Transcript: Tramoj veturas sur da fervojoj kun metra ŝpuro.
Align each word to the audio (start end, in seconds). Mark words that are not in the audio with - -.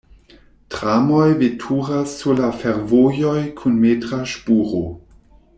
Tramoj 0.75 1.27
veturas 1.41 2.15
sur 2.21 2.35
da 2.41 2.49
fervojoj 2.63 3.39
kun 3.61 3.79
metra 3.87 4.23
ŝpuro. 4.33 4.83